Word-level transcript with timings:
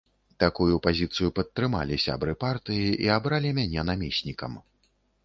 Такую 0.43 0.75
пазіцыю 0.85 1.27
падтрымалі 1.39 1.99
сябры 2.05 2.33
партыі 2.45 2.87
і 3.05 3.13
абралі 3.19 3.53
мяне 3.59 3.81
намеснікам. 3.91 4.57